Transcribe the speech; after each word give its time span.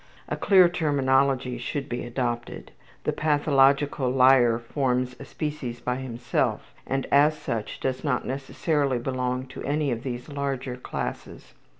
A 0.27 0.35
clear 0.35 0.67
terminology 0.67 1.59
should 1.59 1.87
be 1.87 2.03
adopted. 2.03 2.71
The 3.03 3.13
pathological 3.13 4.09
liar 4.09 4.57
forms 4.57 5.15
a 5.19 5.25
species 5.25 5.79
by 5.79 5.97
himself 5.97 6.73
and 6.87 7.05
as 7.11 7.37
such 7.37 7.79
does 7.79 8.03
not 8.03 8.25
necessarily 8.25 8.97
belong 8.97 9.45
to 9.49 9.61
any 9.63 9.91
of 9.91 10.01
these 10.01 10.27
larger 10.27 10.75
classes. 10.75 11.53